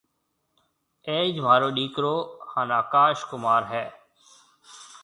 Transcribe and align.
اَئيج 1.09 1.35
مهارو 1.43 1.69
ڏيڪرو 1.77 2.15
هانَ 2.51 2.69
آڪاش 2.81 3.17
ڪمار 3.31 3.61
هيَ۔ 3.71 3.85